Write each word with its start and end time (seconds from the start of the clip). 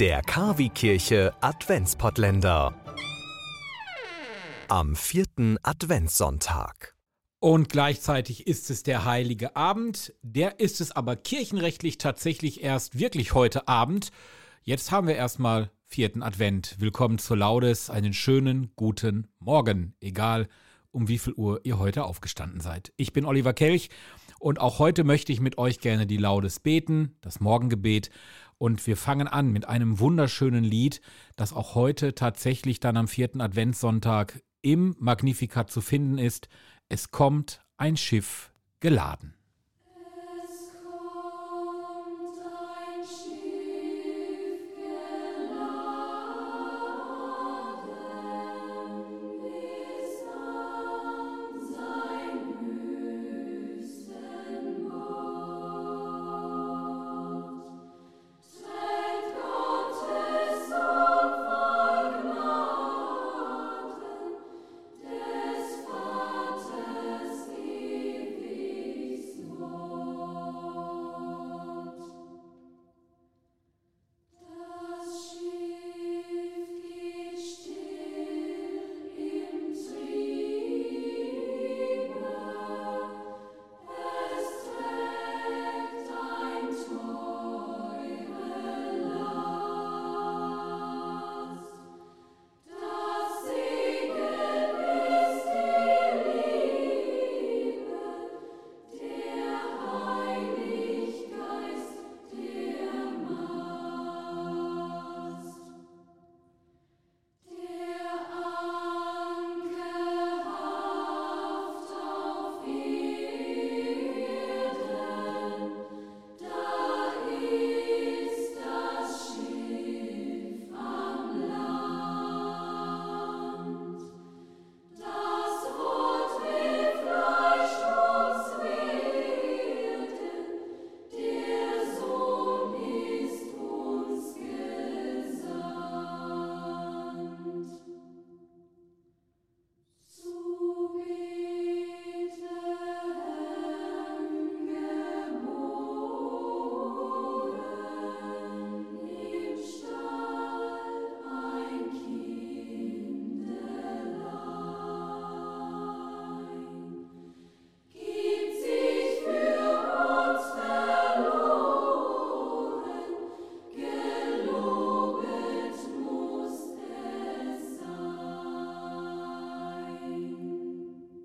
Der 0.00 0.20
Kavi-Kirche 0.20 1.32
Adventspottländer. 1.40 2.74
Am 4.68 4.94
vierten 4.94 5.56
Adventssonntag. 5.62 6.94
Und 7.40 7.70
gleichzeitig 7.70 8.46
ist 8.46 8.68
es 8.68 8.82
der 8.82 9.06
heilige 9.06 9.56
Abend. 9.56 10.12
Der 10.20 10.60
ist 10.60 10.82
es 10.82 10.92
aber 10.92 11.16
kirchenrechtlich 11.16 11.96
tatsächlich 11.96 12.62
erst 12.62 12.98
wirklich 12.98 13.32
heute 13.32 13.68
Abend. 13.68 14.10
Jetzt 14.64 14.90
haben 14.90 15.06
wir 15.06 15.14
erstmal 15.14 15.70
vierten 15.86 16.22
Advent. 16.22 16.76
Willkommen 16.78 17.18
zur 17.18 17.38
Laudes. 17.38 17.88
Einen 17.88 18.12
schönen 18.12 18.72
guten 18.76 19.28
Morgen. 19.38 19.94
Egal, 20.00 20.48
um 20.90 21.08
wie 21.08 21.18
viel 21.18 21.32
Uhr 21.32 21.60
ihr 21.64 21.78
heute 21.78 22.04
aufgestanden 22.04 22.60
seid. 22.60 22.92
Ich 22.98 23.14
bin 23.14 23.24
Oliver 23.24 23.54
Kelch 23.54 23.88
und 24.38 24.60
auch 24.60 24.78
heute 24.78 25.04
möchte 25.04 25.32
ich 25.32 25.40
mit 25.40 25.58
euch 25.58 25.80
gerne 25.80 26.06
die 26.06 26.18
Laudes 26.18 26.60
beten, 26.60 27.16
das 27.22 27.40
Morgengebet. 27.40 28.10
Und 28.58 28.86
wir 28.86 28.96
fangen 28.96 29.28
an 29.28 29.52
mit 29.52 29.68
einem 29.68 29.98
wunderschönen 29.98 30.64
Lied, 30.64 31.00
das 31.36 31.52
auch 31.52 31.74
heute 31.74 32.14
tatsächlich 32.14 32.80
dann 32.80 32.96
am 32.96 33.08
vierten 33.08 33.40
Adventssonntag 33.40 34.42
im 34.62 34.96
Magnificat 34.98 35.70
zu 35.70 35.80
finden 35.80 36.18
ist. 36.18 36.48
Es 36.88 37.10
kommt 37.10 37.64
ein 37.76 37.96
Schiff 37.96 38.50
geladen. 38.80 39.35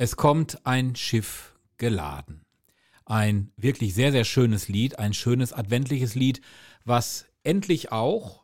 Es 0.03 0.15
kommt 0.15 0.65
ein 0.65 0.95
Schiff 0.95 1.53
geladen. 1.77 2.43
Ein 3.05 3.51
wirklich 3.55 3.93
sehr, 3.93 4.11
sehr 4.11 4.23
schönes 4.23 4.67
Lied, 4.67 4.97
ein 4.97 5.13
schönes 5.13 5.53
adventliches 5.53 6.15
Lied, 6.15 6.41
was 6.83 7.27
endlich 7.43 7.91
auch 7.91 8.41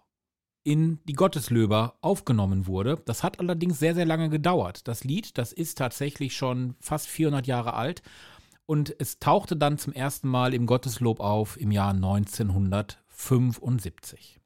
in 0.64 1.00
die 1.06 1.14
Gotteslöber 1.14 1.98
aufgenommen 2.02 2.68
wurde. 2.68 3.02
Das 3.06 3.24
hat 3.24 3.40
allerdings 3.40 3.80
sehr, 3.80 3.96
sehr 3.96 4.06
lange 4.06 4.30
gedauert. 4.30 4.88
Das 4.88 5.04
Lied, 5.04 5.40
das 5.40 5.52
ist 5.52 5.80
tatsächlich 5.80 6.38
schon 6.38 6.76
fast 6.80 7.08
400 7.08 7.48
Jahre 7.48 7.74
alt 7.74 8.04
und 8.68 8.96
es 9.00 9.18
tauchte 9.18 9.56
dann 9.56 9.80
zum 9.80 9.94
ersten 9.94 10.28
Mal 10.28 10.54
im 10.54 10.68
Gotteslob 10.68 11.20
auf 11.20 11.60
im 11.60 11.72
Jahr 11.72 11.96
1975. 11.96 14.40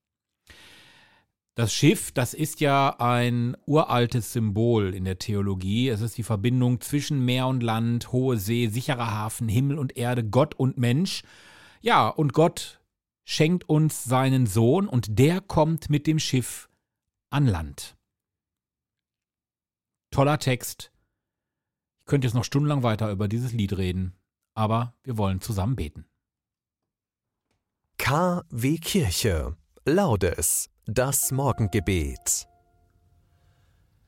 Das 1.56 1.74
Schiff, 1.74 2.14
das 2.14 2.34
ist 2.34 2.62
ja 2.62 2.96
ein 3.00 3.58
uraltes 3.66 4.32
Symbol 4.32 4.94
in 4.94 5.04
der 5.04 5.20
Theologie. 5.20 5.90
Es 5.90 6.00
ist 6.00 6.18
die 6.18 6.24
Verbindung 6.24 6.80
zwischen 6.80 7.26
Meer 7.26 7.48
und 7.48 7.62
Land, 7.62 8.14
hohe 8.14 8.38
See, 8.38 8.68
sicherer 8.68 9.12
Hafen, 9.12 9.50
Himmel 9.50 9.78
und 9.78 9.98
Erde, 9.98 10.24
Gott 10.24 10.56
und 10.56 10.78
Mensch. 10.78 11.24
Ja, 11.82 12.08
und 12.08 12.32
Gott 12.32 12.82
schenkt 13.26 13.68
uns 13.68 14.06
seinen 14.06 14.48
Sohn 14.48 14.88
und 14.88 15.20
der 15.20 15.42
kommt 15.42 15.90
mit 15.90 16.08
dem 16.08 16.20
Schiff 16.20 16.70
an 17.30 17.48
Land. 17.48 17.98
Toller 20.10 20.40
Text. 20.40 20.94
Ich 22.00 22.06
könnte 22.06 22.28
jetzt 22.28 22.34
noch 22.34 22.46
stundenlang 22.46 22.84
weiter 22.84 23.12
über 23.12 23.28
dieses 23.28 23.52
Lied 23.52 23.78
reden, 23.78 24.16
aber 24.54 24.96
wir 25.04 25.18
wollen 25.18 25.42
zusammen 25.42 25.76
beten. 25.76 26.06
KW 27.98 28.78
Kirche 28.78 29.58
Laudes 29.86 30.71
das 30.86 31.32
Morgengebet. 31.32 32.48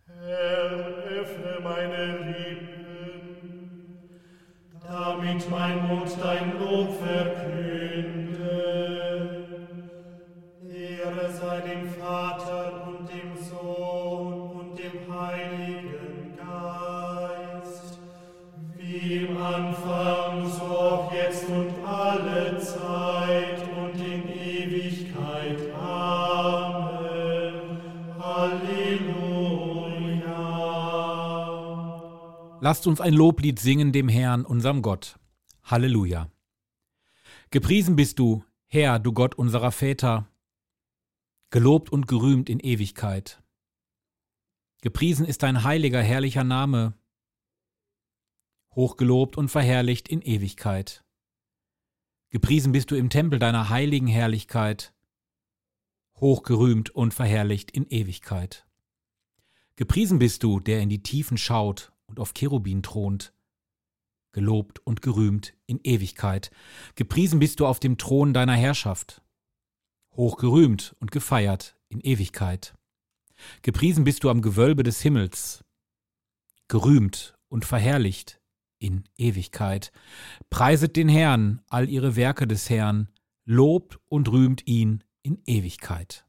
Herr, 0.08 0.72
öffne 0.72 1.60
meine 1.62 2.18
Lippen, 2.32 4.10
damit 4.88 5.50
mein 5.50 5.88
Mund 5.88 6.18
dein 6.22 6.60
Lob 6.60 6.90
verkünde. 7.00 7.73
Lasst 32.64 32.88
uns 32.88 33.02
ein 33.02 33.14
Loblied 33.14 33.60
singen 33.60 33.92
dem 33.92 34.08
Herrn, 34.08 34.46
unserem 34.46 34.82
Gott. 34.82 35.20
Halleluja. 35.64 36.32
Gepriesen 37.50 37.98
bist 37.98 38.20
du, 38.20 38.46
Herr, 38.68 39.00
du 39.00 39.12
Gott 39.12 39.36
unserer 39.36 39.74
Väter, 39.74 40.32
gelobt 41.50 41.90
und 41.90 42.08
gerühmt 42.08 42.50
in 42.50 42.62
Ewigkeit. 42.62 43.44
Gepriesen 44.82 45.26
ist 45.26 45.44
dein 45.44 45.66
heiliger, 45.66 46.02
herrlicher 46.02 46.46
Name, 46.46 46.94
hochgelobt 48.74 49.36
und 49.36 49.50
verherrlicht 49.50 50.08
in 50.08 50.22
Ewigkeit. 50.22 51.04
Gepriesen 52.30 52.72
bist 52.72 52.92
du 52.92 52.96
im 52.96 53.10
Tempel 53.10 53.40
deiner 53.40 53.68
heiligen 53.68 54.08
Herrlichkeit, 54.08 54.94
hochgerühmt 56.16 56.92
und 56.92 57.14
verherrlicht 57.14 57.72
in 57.72 57.86
Ewigkeit. 57.90 58.66
Gepriesen 59.76 60.18
bist 60.18 60.44
du, 60.44 60.62
der 60.62 60.80
in 60.80 60.88
die 60.88 61.04
Tiefen 61.04 61.38
schaut 61.38 61.93
und 62.14 62.20
auf 62.20 62.34
Cherubin 62.34 62.84
thront. 62.84 63.34
Gelobt 64.34 64.80
und 64.86 65.02
gerühmt 65.02 65.56
in 65.66 65.80
Ewigkeit. 65.84 66.52
Gepriesen 66.94 67.40
bist 67.40 67.60
du 67.60 67.66
auf 67.66 67.80
dem 67.80 67.98
Thron 67.98 68.34
deiner 68.34 68.56
Herrschaft. 68.56 69.22
hochgerühmt 70.16 70.96
und 71.00 71.12
gefeiert 71.12 71.76
in 71.90 72.00
Ewigkeit. 72.00 72.76
Gepriesen 73.64 74.04
bist 74.04 74.24
du 74.24 74.30
am 74.30 74.44
Gewölbe 74.44 74.84
des 74.84 75.02
Himmels, 75.02 75.64
gerühmt 76.68 77.36
und 77.50 77.66
verherrlicht 77.66 78.40
in 78.78 79.06
Ewigkeit. 79.18 79.92
Preiset 80.52 80.96
den 80.96 81.10
Herrn, 81.10 81.64
all 81.68 81.90
ihre 81.90 82.16
Werke 82.16 82.46
des 82.46 82.70
Herrn, 82.70 83.10
lobt 83.44 84.00
und 84.08 84.32
rühmt 84.32 84.68
ihn 84.68 85.04
in 85.24 85.42
Ewigkeit. 85.48 86.28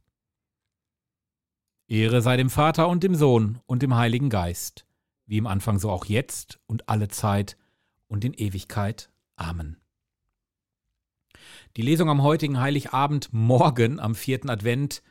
Ehre 1.88 2.22
sei 2.22 2.38
dem 2.38 2.48
Vater 2.48 2.88
und 2.88 3.02
dem 3.02 3.14
Sohn 3.14 3.60
und 3.66 3.82
dem 3.82 3.94
Heiligen 3.94 4.30
Geist, 4.30 4.86
wie 5.26 5.38
im 5.38 5.46
Anfang 5.46 5.78
so 5.78 5.90
auch 5.90 6.04
jetzt 6.04 6.60
und 6.66 6.88
alle 6.88 7.08
Zeit 7.08 7.56
und 8.08 8.24
in 8.24 8.34
Ewigkeit. 8.34 9.10
Amen. 9.36 9.76
Die 11.76 11.82
Lesung 11.82 12.08
am 12.08 12.22
heutigen 12.22 12.60
Heiligabend, 12.60 13.32
morgen 13.32 13.98
am 13.98 14.14
vierten 14.14 14.48
Advent, 14.50 15.02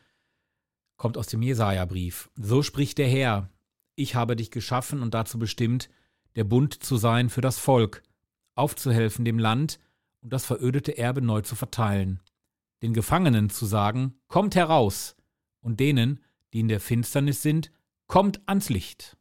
kommt 0.96 1.18
aus 1.18 1.28
dem 1.28 1.42
Jesaja-Brief. 1.42 2.30
So 2.36 2.64
spricht 2.64 2.98
der 2.98 3.08
Herr: 3.08 3.50
Ich 3.96 4.16
habe 4.16 4.36
dich 4.36 4.52
geschaffen 4.52 5.02
und 5.02 5.14
dazu 5.14 5.38
bestimmt, 5.38 5.90
der 6.36 6.46
Bund 6.46 6.84
zu 6.84 6.98
sein 6.98 7.30
für 7.30 7.42
das 7.42 7.60
Volk, 7.60 8.04
aufzuhelfen 8.56 9.26
dem 9.26 9.40
Land 9.40 9.80
und 10.22 10.32
das 10.32 10.46
verödete 10.46 10.98
Erbe 10.98 11.22
neu 11.22 11.42
zu 11.42 11.56
verteilen, 11.56 12.22
den 12.82 12.94
Gefangenen 12.94 13.50
zu 13.50 13.66
sagen: 13.66 14.16
Kommt 14.28 14.56
heraus, 14.56 15.16
und 15.60 15.80
denen, 15.80 16.20
die 16.54 16.60
in 16.60 16.68
der 16.68 16.80
Finsternis 16.80 17.42
sind, 17.42 17.72
kommt 18.08 18.42
ans 18.48 18.70
Licht. 18.70 19.18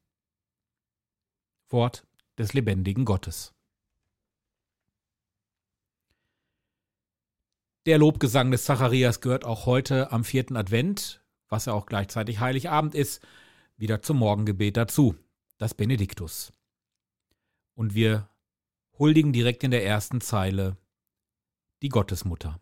Wort 1.72 2.06
des 2.38 2.52
lebendigen 2.52 3.04
Gottes. 3.04 3.54
Der 7.86 7.98
Lobgesang 7.98 8.52
des 8.52 8.64
Zacharias 8.64 9.20
gehört 9.20 9.44
auch 9.44 9.66
heute 9.66 10.12
am 10.12 10.22
vierten 10.22 10.56
Advent, 10.56 11.24
was 11.48 11.66
ja 11.66 11.72
auch 11.72 11.86
gleichzeitig 11.86 12.38
Heiligabend 12.38 12.94
ist, 12.94 13.26
wieder 13.76 14.02
zum 14.02 14.18
Morgengebet 14.18 14.76
dazu, 14.76 15.16
das 15.58 15.74
Benediktus. 15.74 16.52
Und 17.74 17.94
wir 17.94 18.28
huldigen 18.98 19.32
direkt 19.32 19.64
in 19.64 19.72
der 19.72 19.84
ersten 19.84 20.20
Zeile 20.20 20.76
die 21.82 21.88
Gottesmutter. 21.88 22.60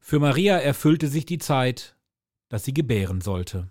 Für 0.00 0.20
Maria 0.20 0.58
erfüllte 0.58 1.08
sich 1.08 1.26
die 1.26 1.38
Zeit, 1.38 1.96
dass 2.48 2.64
sie 2.64 2.74
gebären 2.74 3.20
sollte. 3.20 3.70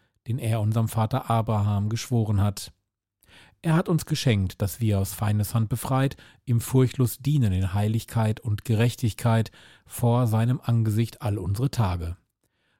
den 0.31 0.39
er 0.39 0.61
unserem 0.61 0.87
Vater 0.87 1.29
Abraham 1.29 1.89
geschworen 1.89 2.39
hat. 2.39 2.71
Er 3.61 3.75
hat 3.75 3.89
uns 3.89 4.05
geschenkt, 4.05 4.61
dass 4.61 4.79
wir 4.79 4.97
aus 4.97 5.13
Feindes 5.13 5.53
Hand 5.53 5.67
befreit, 5.67 6.15
ihm 6.45 6.61
furchtlos 6.61 7.19
dienen 7.19 7.51
in 7.51 7.73
Heiligkeit 7.73 8.39
und 8.39 8.63
Gerechtigkeit 8.63 9.51
vor 9.85 10.27
seinem 10.27 10.61
Angesicht 10.63 11.21
all 11.21 11.37
unsere 11.37 11.69
Tage. 11.69 12.15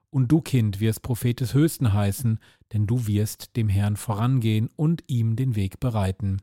Und 0.09 0.31
du, 0.31 0.39
Kind, 0.39 0.79
wirst 0.79 1.01
Prophet 1.01 1.41
des 1.41 1.53
Höchsten 1.53 1.91
heißen, 1.91 2.39
denn 2.71 2.87
du 2.87 3.05
wirst 3.05 3.57
dem 3.57 3.67
Herrn 3.67 3.97
vorangehen 3.97 4.69
und 4.77 5.03
ihm 5.07 5.35
den 5.35 5.57
Weg 5.57 5.81
bereiten. 5.81 6.37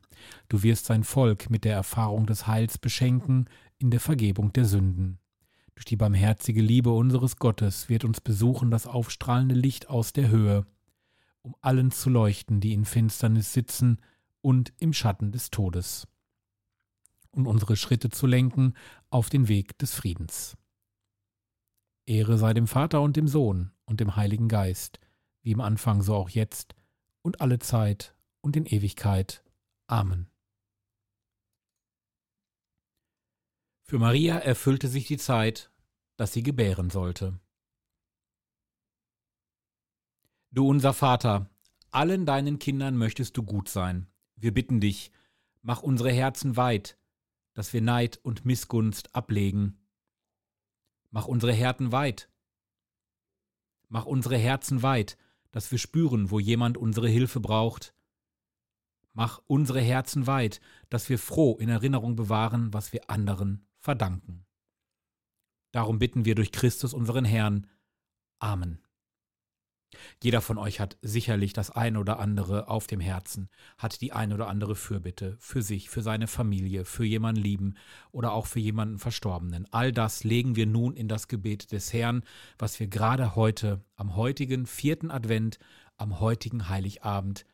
Du 0.47 0.61
wirst 0.61 0.85
sein 0.85 1.03
Volk 1.03 1.49
mit 1.49 1.65
der 1.65 1.73
Erfahrung 1.73 2.27
des 2.27 2.45
Heils 2.45 2.77
beschenken 2.77 3.45
in 3.79 3.89
der 3.89 3.99
Vergebung 3.99 4.53
der 4.53 4.65
Sünden. 4.65 5.17
Durch 5.73 5.85
die 5.85 5.95
barmherzige 5.95 6.61
Liebe 6.61 6.91
unseres 6.91 7.37
Gottes 7.37 7.89
wird 7.89 8.05
uns 8.05 8.21
besuchen 8.21 8.69
das 8.69 8.85
aufstrahlende 8.85 9.55
Licht 9.55 9.89
aus 9.89 10.13
der 10.13 10.29
Höhe, 10.29 10.67
um 11.41 11.55
allen 11.61 11.91
zu 11.91 12.09
leuchten, 12.09 12.59
die 12.59 12.73
in 12.73 12.85
Finsternis 12.85 13.53
sitzen 13.53 13.99
und 14.41 14.73
im 14.79 14.93
Schatten 14.93 15.31
des 15.31 15.49
Todes 15.49 16.07
und 17.31 17.47
unsere 17.47 17.75
Schritte 17.75 18.09
zu 18.09 18.27
lenken 18.27 18.73
auf 19.09 19.29
den 19.29 19.47
Weg 19.47 19.77
des 19.77 19.93
Friedens. 19.93 20.57
Ehre 22.05 22.37
sei 22.37 22.53
dem 22.53 22.67
Vater 22.67 23.01
und 23.01 23.15
dem 23.17 23.27
Sohn 23.27 23.71
und 23.85 23.99
dem 23.99 24.15
Heiligen 24.15 24.47
Geist, 24.47 24.99
wie 25.41 25.51
im 25.51 25.61
Anfang 25.61 26.01
so 26.01 26.15
auch 26.15 26.29
jetzt 26.29 26.75
und 27.21 27.41
alle 27.41 27.59
Zeit 27.59 28.15
und 28.41 28.55
in 28.55 28.65
Ewigkeit. 28.65 29.43
Amen. 29.87 30.29
Für 33.83 33.99
Maria 33.99 34.37
erfüllte 34.37 34.87
sich 34.87 35.07
die 35.07 35.17
Zeit, 35.17 35.71
dass 36.15 36.33
sie 36.33 36.43
gebären 36.43 36.89
sollte. 36.89 37.39
Du 40.51 40.67
unser 40.67 40.93
Vater, 40.93 41.49
allen 41.91 42.25
deinen 42.25 42.57
Kindern 42.57 42.97
möchtest 42.97 43.37
du 43.37 43.43
gut 43.43 43.69
sein, 43.69 44.07
wir 44.35 44.53
bitten 44.53 44.79
dich, 44.79 45.11
mach 45.61 45.83
unsere 45.83 46.11
Herzen 46.11 46.57
weit, 46.57 46.97
dass 47.53 47.71
wir 47.73 47.81
Neid 47.81 48.19
und 48.23 48.45
Missgunst 48.45 49.13
ablegen. 49.15 49.77
Mach 51.11 51.25
unsere 51.25 51.53
Herzen 51.53 51.91
weit. 51.91 52.29
Mach 53.89 54.05
unsere 54.05 54.37
Herzen 54.37 54.81
weit, 54.81 55.17
dass 55.51 55.71
wir 55.71 55.77
spüren, 55.77 56.31
wo 56.31 56.39
jemand 56.39 56.77
unsere 56.77 57.09
Hilfe 57.09 57.39
braucht. 57.39 57.93
Mach 59.13 59.41
unsere 59.47 59.81
Herzen 59.81 60.25
weit, 60.25 60.61
dass 60.89 61.09
wir 61.09 61.19
froh 61.19 61.57
in 61.57 61.69
Erinnerung 61.69 62.15
bewahren, 62.15 62.73
was 62.73 62.93
wir 62.93 63.09
anderen 63.09 63.67
verdanken. 63.77 64.45
Darum 65.71 65.99
bitten 65.99 66.25
wir 66.25 66.35
durch 66.35 66.51
Christus 66.51 66.93
unseren 66.93 67.25
Herrn. 67.25 67.67
Amen. 68.39 68.79
Jeder 70.21 70.41
von 70.41 70.57
euch 70.57 70.79
hat 70.79 70.97
sicherlich 71.01 71.53
das 71.53 71.71
ein 71.71 71.97
oder 71.97 72.19
andere 72.19 72.67
auf 72.67 72.87
dem 72.87 72.99
Herzen, 72.99 73.49
hat 73.77 74.01
die 74.01 74.11
ein 74.11 74.33
oder 74.33 74.47
andere 74.47 74.75
Fürbitte 74.75 75.35
für 75.39 75.61
sich, 75.61 75.89
für 75.89 76.01
seine 76.01 76.27
Familie, 76.27 76.85
für 76.85 77.05
jemanden 77.05 77.41
lieben 77.41 77.75
oder 78.11 78.33
auch 78.33 78.45
für 78.45 78.59
jemanden 78.59 78.99
Verstorbenen. 78.99 79.67
All 79.71 79.91
das 79.91 80.23
legen 80.23 80.55
wir 80.55 80.67
nun 80.67 80.95
in 80.95 81.07
das 81.07 81.27
Gebet 81.27 81.71
des 81.71 81.91
Herrn, 81.91 82.23
was 82.57 82.79
wir 82.79 82.87
gerade 82.87 83.35
heute, 83.35 83.83
am 83.95 84.15
heutigen 84.15 84.67
vierten 84.67 85.09
Advent, 85.09 85.57
am 85.97 86.19
heutigen 86.19 86.69
Heiligabend 86.69 87.45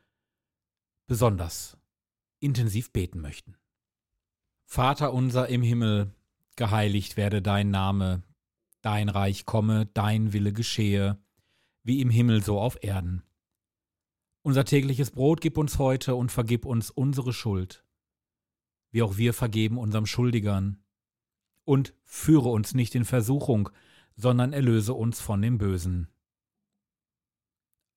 besonders 1.07 1.77
intensiv 2.39 2.91
beten 2.91 3.21
möchten. 3.21 3.55
Vater 4.65 5.13
unser 5.13 5.47
im 5.47 5.61
Himmel, 5.61 6.11
geheiligt 6.55 7.17
werde 7.17 7.41
dein 7.41 7.69
Name, 7.69 8.23
dein 8.81 9.09
Reich 9.09 9.45
komme, 9.45 9.87
dein 9.93 10.33
Wille 10.33 10.51
geschehe 10.51 11.17
wie 11.85 12.01
im 12.01 12.09
Himmel 12.09 12.43
so 12.43 12.59
auf 12.59 12.83
Erden. 12.83 13.23
Unser 14.41 14.65
tägliches 14.65 15.11
Brot 15.11 15.39
gib 15.39 15.57
uns 15.57 15.77
heute 15.77 16.15
und 16.15 16.31
vergib 16.31 16.65
uns 16.65 16.89
unsere 16.89 17.31
Schuld, 17.31 17.85
wie 18.91 19.03
auch 19.03 19.17
wir 19.17 19.33
vergeben 19.33 19.77
unserem 19.77 20.07
Schuldigern. 20.07 20.83
Und 21.63 21.93
führe 22.03 22.49
uns 22.49 22.73
nicht 22.73 22.93
in 22.93 23.05
Versuchung, 23.05 23.69
sondern 24.15 24.53
erlöse 24.53 24.93
uns 24.93 25.19
von 25.19 25.41
dem 25.41 25.57
Bösen. 25.57 26.07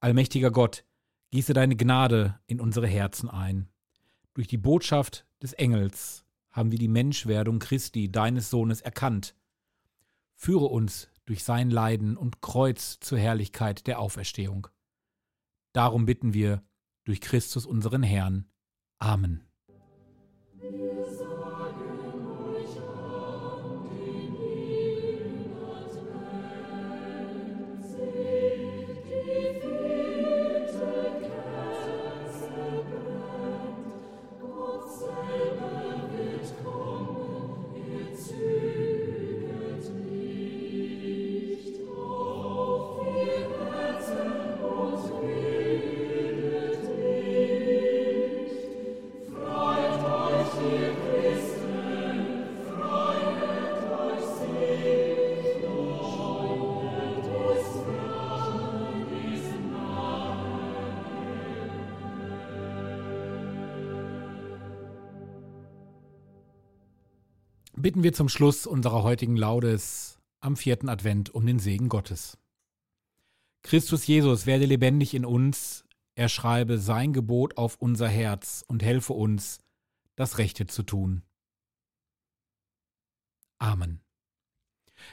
Allmächtiger 0.01 0.51
Gott, 0.51 0.85
gieße 1.31 1.53
deine 1.53 1.77
Gnade 1.77 2.39
in 2.47 2.61
unsere 2.61 2.87
Herzen 2.87 3.29
ein. 3.29 3.69
Durch 4.35 4.49
die 4.49 4.59
Botschaft 4.59 5.27
des 5.43 5.53
Engels 5.55 6.25
haben 6.51 6.73
wir 6.73 6.79
die 6.79 6.89
Menschwerdung 6.89 7.59
Christi, 7.59 8.11
deines 8.11 8.51
Sohnes, 8.51 8.81
erkannt. 8.81 9.35
Führe 10.35 10.67
uns 10.67 11.11
durch 11.29 11.45
sein 11.45 11.71
Leiden 11.71 12.17
und 12.17 12.41
Kreuz 12.41 13.01
zur 13.01 13.19
Herrlichkeit 13.19 13.87
der 13.87 13.99
Auferstehung. 13.99 14.69
Darum 15.75 16.07
bitten 16.07 16.33
wir 16.33 16.63
durch 17.05 17.21
Christus 17.21 17.67
unseren 17.67 18.03
Herrn. 18.03 18.51
Amen. 18.99 19.45
Freut 20.59 20.75
euch, 22.57 22.79
bitten 67.83 68.03
wir 68.03 68.13
zum 68.13 68.29
Schluss 68.29 68.67
unserer 68.67 69.03
heutigen 69.03 69.37
Laudes 69.37 70.19
am 70.41 70.57
vierten 70.57 70.89
Advent 70.89 71.35
um 71.35 71.47
den 71.47 71.59
Segen 71.59 71.89
Gottes. 71.89 72.39
Christus 73.63 74.07
Jesus 74.07 74.47
werde 74.47 74.67
lebendig 74.67 75.15
in 75.15 75.25
uns, 75.25 75.85
er 76.15 76.29
schreibe 76.29 76.79
sein 76.79 77.13
Gebot 77.13 77.57
auf 77.57 77.77
unser 77.77 78.09
Herz 78.09 78.65
und 78.67 78.83
helfe 78.83 79.13
uns, 79.13 79.61
das 80.17 80.39
Rechte 80.39 80.67
zu 80.67 80.83
tun. 80.83 81.23
Amen. 83.59 84.01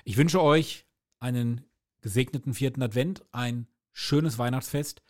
Ich 0.04 0.18
wünsche 0.18 0.42
euch 0.42 0.88
einen 1.20 1.66
gesegneten 2.02 2.54
vierten 2.54 2.82
Advent, 2.82 3.24
ein 3.32 3.68
schönes 3.92 4.38
Weihnachtsfest 4.38 5.02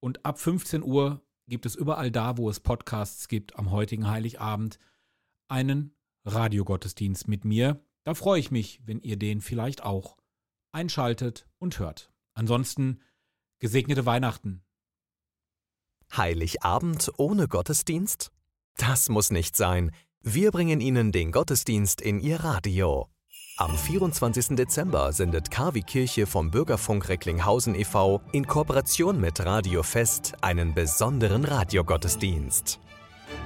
und 0.00 0.24
ab 0.24 0.38
15 0.38 0.82
Uhr 0.82 1.24
gibt 1.46 1.66
es 1.66 1.74
überall 1.74 2.10
da, 2.10 2.36
wo 2.36 2.50
es 2.50 2.60
Podcasts 2.60 3.28
gibt, 3.28 3.56
am 3.56 3.70
heutigen 3.70 4.08
Heiligabend 4.08 4.78
einen 5.48 5.93
Radiogottesdienst 6.24 7.28
mit 7.28 7.44
mir. 7.44 7.80
Da 8.04 8.14
freue 8.14 8.40
ich 8.40 8.50
mich, 8.50 8.80
wenn 8.84 9.00
ihr 9.00 9.16
den 9.16 9.40
vielleicht 9.40 9.82
auch 9.82 10.16
einschaltet 10.72 11.46
und 11.58 11.78
hört. 11.78 12.12
Ansonsten 12.34 13.00
gesegnete 13.60 14.06
Weihnachten. 14.06 14.62
Heiligabend 16.16 17.12
ohne 17.16 17.48
Gottesdienst? 17.48 18.30
Das 18.76 19.08
muss 19.08 19.30
nicht 19.30 19.56
sein. 19.56 19.92
Wir 20.20 20.50
bringen 20.50 20.80
Ihnen 20.80 21.12
den 21.12 21.32
Gottesdienst 21.32 22.00
in 22.00 22.20
Ihr 22.20 22.40
Radio. 22.40 23.08
Am 23.56 23.76
24. 23.76 24.56
Dezember 24.56 25.12
sendet 25.12 25.50
KW 25.50 25.82
Kirche 25.82 26.26
vom 26.26 26.50
Bürgerfunk 26.50 27.08
Recklinghausen 27.08 27.76
e.V. 27.76 28.20
in 28.32 28.46
Kooperation 28.46 29.20
mit 29.20 29.44
Radio 29.44 29.84
Fest 29.84 30.34
einen 30.40 30.74
besonderen 30.74 31.44
Radiogottesdienst. 31.44 32.80